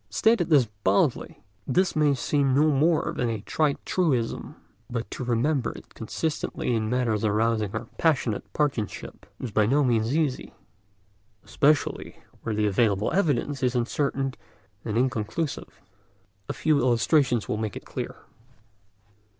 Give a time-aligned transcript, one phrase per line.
[0.09, 4.55] Stated thus baldly, this may seem no more than a trite truism.
[4.89, 10.17] But to remember it consistently in matters arousing our passionate partisanship is by no means
[10.17, 10.55] easy,
[11.43, 14.33] especially where the available evidence is uncertain
[14.83, 15.81] and inconclusive.
[16.49, 18.23] A few illustrations will make this clear.